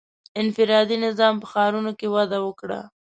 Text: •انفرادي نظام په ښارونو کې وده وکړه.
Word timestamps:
•انفرادي 0.41 0.97
نظام 1.05 1.35
په 1.39 1.45
ښارونو 1.51 1.91
کې 1.99 2.07
وده 2.15 2.37
وکړه. 2.45 2.79